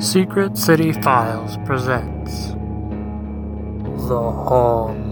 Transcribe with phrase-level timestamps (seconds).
[0.00, 2.46] Secret City Files presents
[4.08, 5.10] The Hum.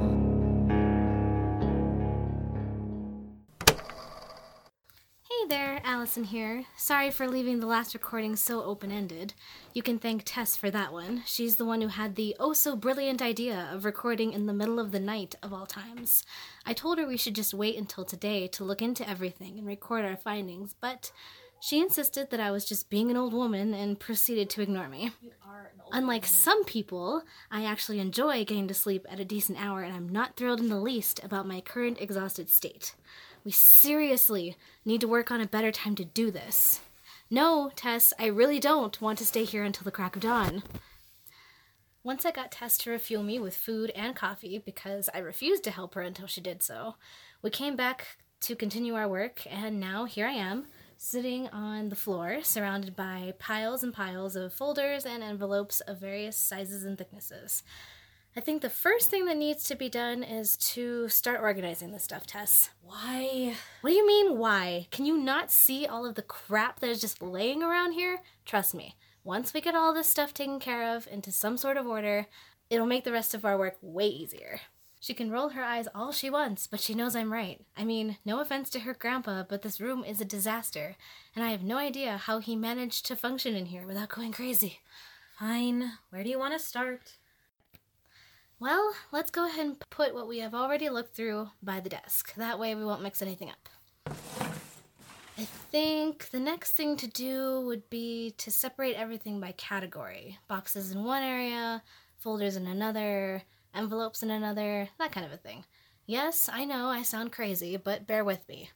[5.20, 6.64] Hey there, Allison here.
[6.78, 9.34] Sorry for leaving the last recording so open ended.
[9.74, 11.22] You can thank Tess for that one.
[11.26, 14.80] She's the one who had the oh so brilliant idea of recording in the middle
[14.80, 16.24] of the night of all times.
[16.64, 20.06] I told her we should just wait until today to look into everything and record
[20.06, 21.12] our findings, but
[21.60, 25.12] she insisted that I was just being an old woman and proceeded to ignore me.
[25.92, 30.08] Unlike some people, I actually enjoy getting to sleep at a decent hour and I'm
[30.08, 32.94] not thrilled in the least about my current exhausted state.
[33.44, 36.80] We seriously need to work on a better time to do this.
[37.30, 40.62] No, Tess, I really don't want to stay here until the crack of dawn.
[42.02, 45.70] Once I got Tess to refuel me with food and coffee because I refused to
[45.70, 46.96] help her until she did so,
[47.42, 50.66] we came back to continue our work, and now here I am,
[51.00, 56.36] sitting on the floor, surrounded by piles and piles of folders and envelopes of various
[56.36, 57.62] sizes and thicknesses.
[58.36, 62.02] I think the first thing that needs to be done is to start organizing this
[62.02, 62.70] stuff, Tess.
[62.82, 63.54] Why?
[63.80, 64.88] What do you mean, why?
[64.90, 68.20] Can you not see all of the crap that is just laying around here?
[68.44, 71.86] Trust me, once we get all this stuff taken care of into some sort of
[71.86, 72.26] order,
[72.70, 74.60] it'll make the rest of our work way easier.
[75.00, 77.60] She can roll her eyes all she wants, but she knows I'm right.
[77.76, 80.96] I mean, no offense to her grandpa, but this room is a disaster,
[81.36, 84.80] and I have no idea how he managed to function in here without going crazy.
[85.38, 85.92] Fine.
[86.10, 87.12] Where do you want to start?
[88.58, 92.34] Well, let's go ahead and put what we have already looked through by the desk.
[92.34, 93.68] That way we won't mix anything up.
[95.38, 100.90] I think the next thing to do would be to separate everything by category boxes
[100.90, 101.84] in one area,
[102.16, 105.64] folders in another, envelopes in another, that kind of a thing.
[106.06, 108.70] Yes, I know I sound crazy, but bear with me.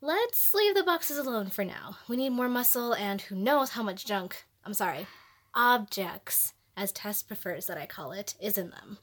[0.00, 1.96] Let's leave the boxes alone for now.
[2.08, 5.06] We need more muscle and who knows how much junk, I'm sorry,
[5.54, 8.98] objects, as Tess prefers that I call it, is in them.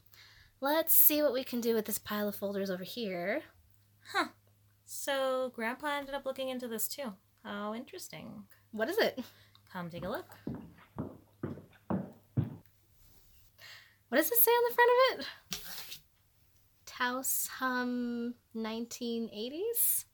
[0.60, 3.42] Let's see what we can do with this pile of folders over here.
[4.12, 4.26] Huh.
[4.84, 7.14] So, Grandpa ended up looking into this too.
[7.44, 8.44] How interesting.
[8.72, 9.20] What is it?
[9.72, 10.26] Come take a look.
[14.10, 15.60] What does it say on the front of it?
[16.84, 20.06] Taos Hum 1980s?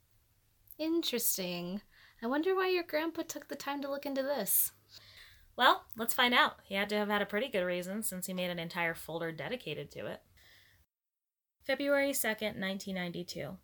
[0.78, 1.80] Interesting.
[2.22, 4.72] I wonder why your grandpa took the time to look into this.
[5.56, 6.56] Well, let's find out.
[6.64, 9.32] He had to have had a pretty good reason since he made an entire folder
[9.32, 10.20] dedicated to it.
[11.64, 13.56] February 2nd, 1992.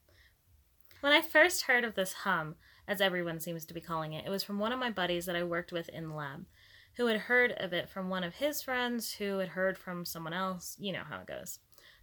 [1.03, 2.55] When I first heard of this hum,
[2.89, 5.37] as everyone seems to be calling it, it was from one of my buddies that
[5.37, 6.47] I worked with in the lab,
[6.97, 10.33] who had heard of it from one of his friends, who had heard from someone
[10.33, 10.77] else.
[10.79, 11.59] You know how it goes.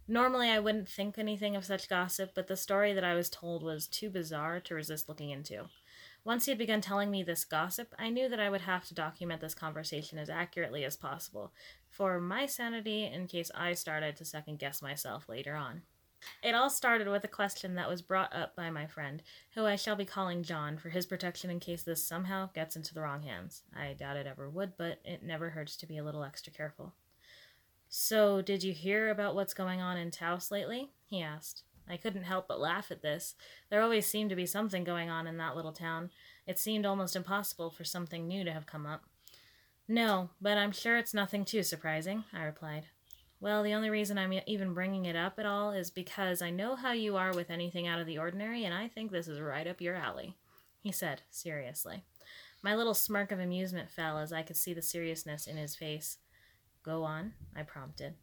[0.08, 3.62] Normally, I wouldn't think anything of such gossip, but the story that I was told
[3.62, 5.68] was too bizarre to resist looking into.
[6.24, 8.94] Once he had begun telling me this gossip, I knew that I would have to
[8.94, 11.52] document this conversation as accurately as possible,
[11.88, 15.82] for my sanity in case I started to second guess myself later on.
[16.42, 19.22] It all started with a question that was brought up by my friend,
[19.54, 22.94] who I shall be calling John for his protection in case this somehow gets into
[22.94, 23.62] the wrong hands.
[23.76, 26.94] I doubt it ever would, but it never hurts to be a little extra careful.
[27.88, 30.90] So, did you hear about what's going on in Taos lately?
[31.06, 31.64] he asked.
[31.88, 33.34] I couldn't help but laugh at this.
[33.68, 36.10] There always seemed to be something going on in that little town.
[36.46, 39.04] It seemed almost impossible for something new to have come up.
[39.88, 42.84] No, but I'm sure it's nothing too surprising, I replied.
[43.40, 46.76] Well, the only reason I'm even bringing it up at all is because I know
[46.76, 49.66] how you are with anything out of the ordinary, and I think this is right
[49.66, 50.36] up your alley,
[50.82, 52.04] he said, seriously.
[52.62, 56.18] My little smirk of amusement fell as I could see the seriousness in his face.
[56.82, 58.14] Go on, I prompted.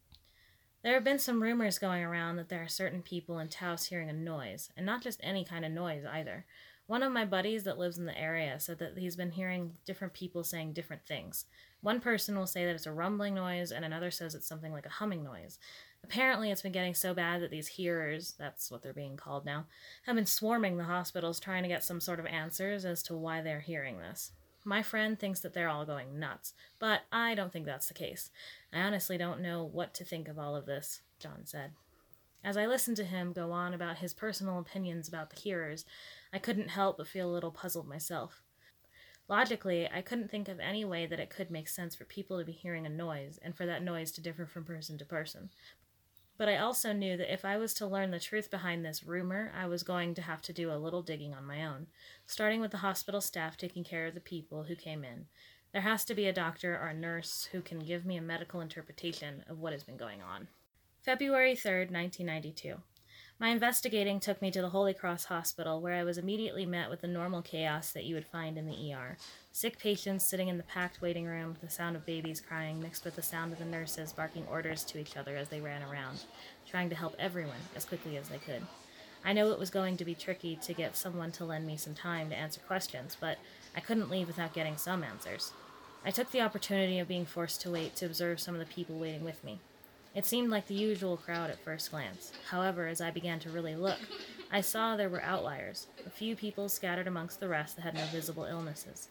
[0.83, 4.11] There have been some rumors going around that there are certain people in Taos hearing
[4.11, 6.45] a noise, and not just any kind of noise either.
[6.87, 10.13] One of my buddies that lives in the area said that he's been hearing different
[10.13, 11.45] people saying different things.
[11.81, 14.85] One person will say that it's a rumbling noise, and another says it's something like
[14.85, 15.59] a humming noise.
[16.01, 19.65] Apparently, it's been getting so bad that these hearers, that's what they're being called now,
[20.05, 23.41] have been swarming the hospitals trying to get some sort of answers as to why
[23.41, 24.31] they're hearing this.
[24.63, 28.31] My friend thinks that they're all going nuts, but I don't think that's the case.
[28.71, 31.71] I honestly don't know what to think of all of this, John said.
[32.47, 35.83] As I listened to him go on about his personal opinions about the hearers,
[36.31, 38.41] I couldn't help but feel a little puzzled myself.
[39.27, 42.45] Logically, I couldn't think of any way that it could make sense for people to
[42.45, 45.49] be hearing a noise and for that noise to differ from person to person.
[46.37, 49.51] But I also knew that if I was to learn the truth behind this rumor,
[49.53, 51.87] I was going to have to do a little digging on my own,
[52.27, 55.25] starting with the hospital staff taking care of the people who came in.
[55.73, 58.61] There has to be a doctor or a nurse who can give me a medical
[58.61, 60.47] interpretation of what has been going on.
[61.07, 62.75] February 3rd, 1992.
[63.39, 66.99] My investigating took me to the Holy Cross Hospital, where I was immediately met with
[66.99, 69.15] the normal chaos that you would find in the ER.
[69.53, 73.15] Sick patients sitting in the packed waiting room, the sound of babies crying mixed with
[73.15, 76.25] the sound of the nurses barking orders to each other as they ran around,
[76.69, 78.63] trying to help everyone as quickly as they could.
[79.23, 81.93] I know it was going to be tricky to get someone to lend me some
[81.93, 83.37] time to answer questions, but
[83.73, 85.53] I couldn't leave without getting some answers.
[86.03, 88.99] I took the opportunity of being forced to wait to observe some of the people
[88.99, 89.61] waiting with me.
[90.17, 92.31] It seemed like the usual crowd at first glance.
[92.49, 93.99] However, as I began to really look,
[94.51, 98.03] I saw there were outliers, a few people scattered amongst the rest that had no
[98.05, 99.09] visible illnesses.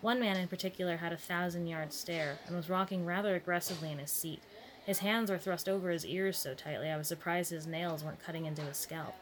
[0.00, 3.98] One man in particular had a thousand yard stare and was rocking rather aggressively in
[3.98, 4.40] his seat.
[4.86, 8.24] His hands were thrust over his ears so tightly I was surprised his nails weren't
[8.24, 9.16] cutting into his scalp.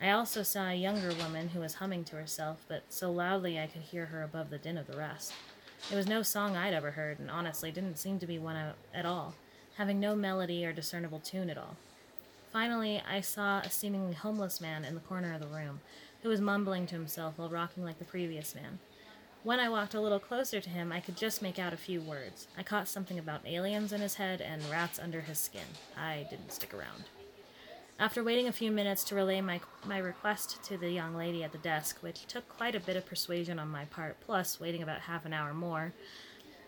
[0.00, 3.66] I also saw a younger woman who was humming to herself, but so loudly I
[3.66, 5.34] could hear her above the din of the rest.
[5.90, 8.56] It was no song I'd ever heard, and honestly didn't seem to be one
[8.94, 9.34] at all,
[9.76, 11.76] having no melody or discernible tune at all.
[12.52, 15.80] Finally, I saw a seemingly homeless man in the corner of the room,
[16.22, 18.78] who was mumbling to himself while rocking like the previous man.
[19.42, 22.00] When I walked a little closer to him, I could just make out a few
[22.00, 22.46] words.
[22.56, 25.66] I caught something about aliens in his head and rats under his skin.
[25.96, 27.04] I didn't stick around.
[27.98, 31.52] After waiting a few minutes to relay my, my request to the young lady at
[31.52, 35.00] the desk, which took quite a bit of persuasion on my part, plus waiting about
[35.00, 35.92] half an hour more,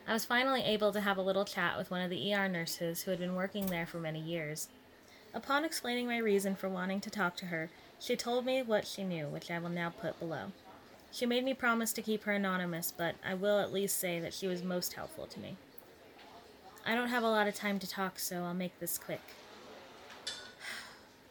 [0.07, 3.03] I was finally able to have a little chat with one of the ER nurses
[3.03, 4.69] who had been working there for many years.
[5.33, 9.03] Upon explaining my reason for wanting to talk to her, she told me what she
[9.03, 10.53] knew, which I will now put below.
[11.11, 14.35] She made me promise to keep her anonymous, but I will at least say that
[14.35, 15.57] she was most helpful to me.
[16.87, 19.23] I don't have a lot of time to talk, so I'll make this quick.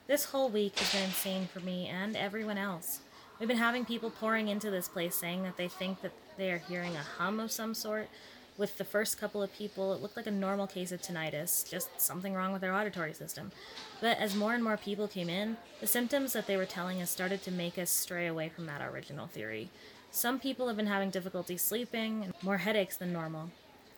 [0.07, 2.99] This whole week has been insane for me and everyone else.
[3.39, 6.57] We've been having people pouring into this place saying that they think that they are
[6.57, 8.09] hearing a hum of some sort.
[8.55, 11.99] With the first couple of people, it looked like a normal case of tinnitus, just
[11.99, 13.51] something wrong with their auditory system.
[13.99, 17.09] But as more and more people came in, the symptoms that they were telling us
[17.09, 19.69] started to make us stray away from that original theory.
[20.11, 23.49] Some people have been having difficulty sleeping, and more headaches than normal.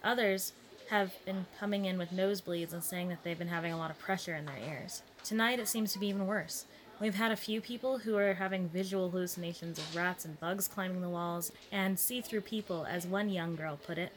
[0.05, 0.53] Others
[0.89, 3.99] have been coming in with nosebleeds and saying that they've been having a lot of
[3.99, 5.01] pressure in their ears.
[5.25, 6.65] Tonight it seems to be even worse.
[7.01, 11.01] We've had a few people who are having visual hallucinations of rats and bugs climbing
[11.01, 14.13] the walls, and see through people, as one young girl put it.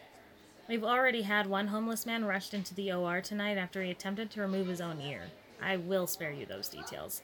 [0.68, 4.42] We've already had one homeless man rushed into the OR tonight after he attempted to
[4.42, 5.30] remove his own ear.
[5.62, 7.22] I will spare you those details.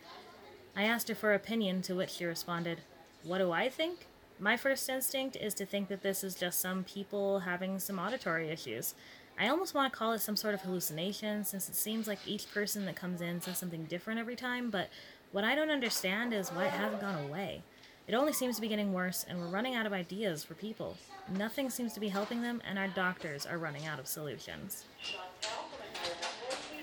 [0.75, 2.81] I asked her for opinion, to which she responded,
[3.23, 4.06] What do I think?
[4.38, 8.49] My first instinct is to think that this is just some people having some auditory
[8.49, 8.94] issues.
[9.38, 12.50] I almost want to call it some sort of hallucination since it seems like each
[12.50, 14.88] person that comes in says something different every time, but
[15.32, 17.62] what I don't understand is why it hasn't gone away.
[18.06, 20.97] It only seems to be getting worse, and we're running out of ideas for people.
[21.29, 24.85] Nothing seems to be helping them, and our doctors are running out of solutions.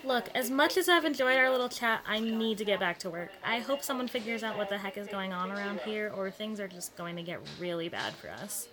[0.04, 3.10] Look, as much as I've enjoyed our little chat, I need to get back to
[3.12, 3.30] work.
[3.44, 6.60] I hope someone figures out what the heck is going on around here, or things
[6.60, 8.68] are just going to get really bad for us.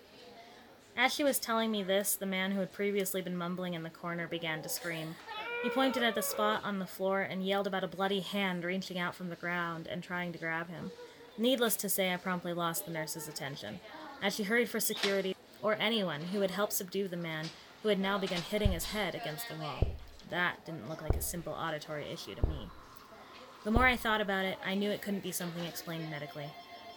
[0.97, 3.91] As she was telling me this, the man who had previously been mumbling in the
[3.91, 5.15] corner began to scream.
[5.61, 8.97] He pointed at the spot on the floor and yelled about a bloody hand reaching
[8.97, 10.91] out from the ground and trying to grab him.
[11.39, 13.79] Needless to say, I promptly lost the nurse's attention,
[14.21, 17.45] as she hurried for security or anyone who would help subdue the man
[17.81, 19.87] who had now begun hitting his head against the wall.
[20.29, 22.67] That didn't look like a simple auditory issue to me.
[23.63, 26.47] The more I thought about it, I knew it couldn't be something explained medically.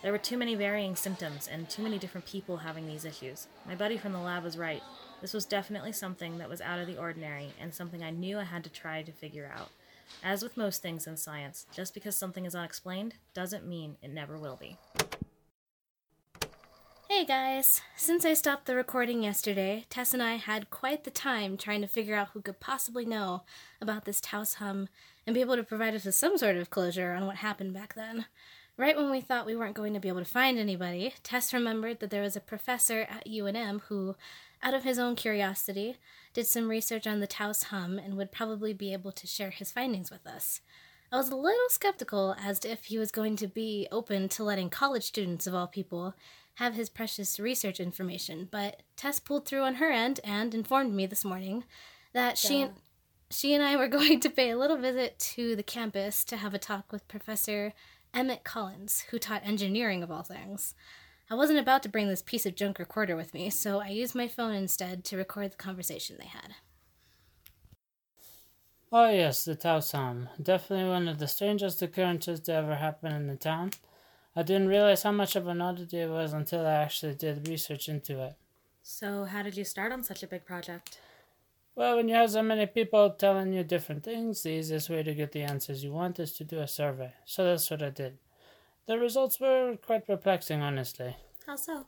[0.03, 3.47] There were too many varying symptoms and too many different people having these issues.
[3.65, 4.83] My buddy from the lab was right.
[5.21, 8.45] This was definitely something that was out of the ordinary and something I knew I
[8.45, 9.71] had to try to figure out.
[10.25, 14.39] As with most things in science, just because something is unexplained doesn't mean it never
[14.39, 14.77] will be.
[17.09, 17.83] Hey guys!
[17.95, 21.87] Since I stopped the recording yesterday, Tess and I had quite the time trying to
[21.87, 23.43] figure out who could possibly know
[23.83, 24.89] about this Taos hum
[25.27, 27.95] and be able to provide us with some sort of closure on what happened back
[27.95, 28.25] then.
[28.79, 32.01] Right when we thought we weren't going to be able to find anybody, Tess remembered
[32.01, 34.17] that there was a professor at UNM who,
[34.63, 35.97] out of his own curiosity,
[36.33, 39.71] did some research on the Taos hum and would probably be able to share his
[39.71, 40.63] findings with us.
[41.13, 44.45] I was a little skeptical as to if he was going to be open to
[44.45, 46.15] letting college students, of all people,
[46.55, 51.05] have his precious research information, but Tess pulled through on her end and informed me
[51.05, 51.65] this morning
[52.15, 52.69] that she
[53.31, 56.55] she and I were going to pay a little visit to the campus to have
[56.55, 57.75] a talk with Professor
[58.15, 60.75] Emmett Collins, who taught engineering of all things.
[61.31, 64.15] I wasn't about to bring this piece of junk recorder with me, so I used
[64.15, 66.55] my phone instead to record the conversation they had.
[68.93, 70.29] Oh, yes, the Taos hum.
[70.41, 73.73] Definitely one of the strangest occurrences to ever happen in the town.
[74.37, 77.89] I didn't realize how much of an oddity it was until I actually did research
[77.89, 78.37] into it.
[78.85, 81.01] So, how did you start on such a big project?
[81.75, 85.15] Well, when you have so many people telling you different things, the easiest way to
[85.15, 87.15] get the answers you want is to do a survey.
[87.25, 88.19] So that's what I did.
[88.87, 91.17] The results were quite perplexing, honestly.
[91.47, 91.87] How so?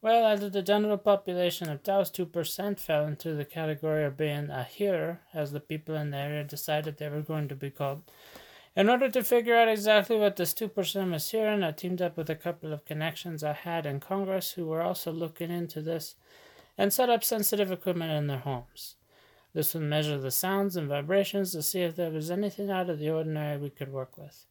[0.00, 4.48] Well, out of the general population of Taos, 2% fell into the category of being
[4.48, 8.02] a hearer, as the people in the area decided they were going to be called.
[8.74, 12.30] In order to figure out exactly what this 2% was hearing, I teamed up with
[12.30, 16.14] a couple of connections I had in Congress who were also looking into this
[16.80, 18.96] and set up sensitive equipment in their homes.
[19.52, 22.98] This would measure the sounds and vibrations to see if there was anything out of
[22.98, 24.46] the ordinary we could work with.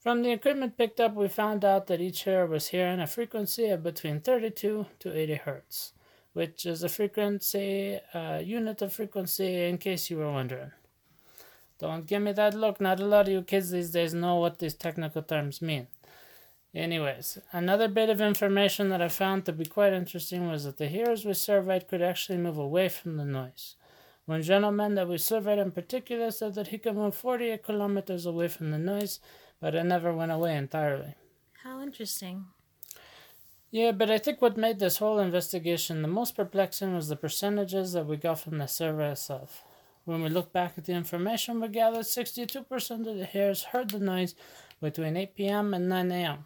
[0.00, 3.66] From the equipment picked up, we found out that each hearer was hearing a frequency
[3.66, 5.92] of between 32 to 80 hertz,
[6.32, 10.72] which is a frequency, uh, unit of frequency, in case you were wondering.
[11.78, 12.80] Don't give me that look.
[12.80, 15.86] Not a lot of you kids these days know what these technical terms mean.
[16.74, 20.88] Anyways, another bit of information that I found to be quite interesting was that the
[20.88, 23.76] hearers we surveyed could actually move away from the noise.
[24.24, 28.48] One gentleman that we surveyed in particular said that he could move 48 kilometers away
[28.48, 29.20] from the noise,
[29.60, 31.14] but it never went away entirely.
[31.62, 32.46] How interesting.
[33.70, 37.92] Yeah, but I think what made this whole investigation the most perplexing was the percentages
[37.92, 39.62] that we got from the survey itself.
[40.06, 43.98] When we look back at the information we gathered, 62% of the hearers heard the
[43.98, 44.34] noise
[44.80, 45.74] between 8 p.m.
[45.74, 46.44] and 9 a.m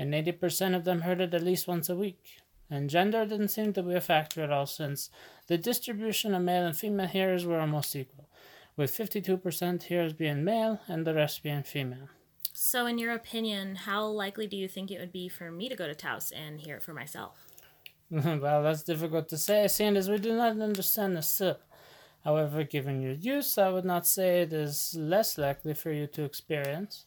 [0.00, 2.24] and 80% of them heard it at least once a week.
[2.70, 5.10] And gender didn't seem to be a factor at all since
[5.46, 8.26] the distribution of male and female hearers were almost equal,
[8.78, 12.08] with 52% hearers being male and the rest being female.
[12.54, 15.76] So, in your opinion, how likely do you think it would be for me to
[15.76, 17.46] go to Taos and hear it for myself?
[18.10, 21.58] well, that's difficult to say, seeing as we do not understand the still.
[22.24, 26.24] However, given your use, I would not say it is less likely for you to
[26.24, 27.04] experience.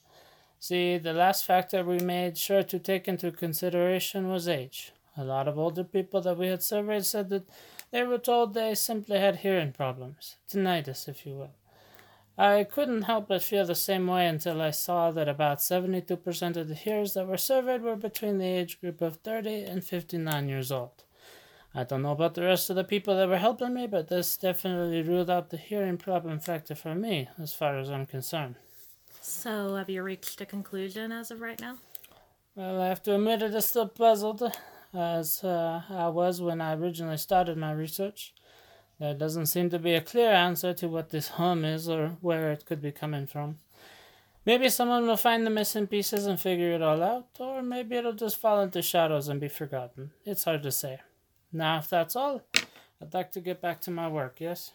[0.64, 4.94] See, the last factor we made sure to take into consideration was age.
[5.18, 7.50] A lot of older people that we had surveyed said that
[7.92, 11.56] they were told they simply had hearing problems, tinnitus, if you will.
[12.38, 16.70] I couldn't help but feel the same way until I saw that about 72% of
[16.70, 20.72] the hearers that were surveyed were between the age group of 30 and 59 years
[20.72, 21.04] old.
[21.76, 24.38] I don't know about the rest of the people that were helping me, but this
[24.38, 28.56] definitely ruled out the hearing problem factor for me, as far as I'm concerned.
[29.26, 31.78] So, have you reached a conclusion as of right now?
[32.56, 34.44] Well, I have to admit it is still puzzled,
[34.94, 38.34] as uh, I was when I originally started my research.
[39.00, 42.52] There doesn't seem to be a clear answer to what this hum is or where
[42.52, 43.60] it could be coming from.
[44.46, 48.12] Maybe someone will find the missing pieces and figure it all out, or maybe it'll
[48.12, 50.12] just fall into shadows and be forgotten.
[50.26, 51.00] It's hard to say.
[51.54, 52.42] Now, if that's all,
[53.02, 54.74] I'd like to get back to my work, yes?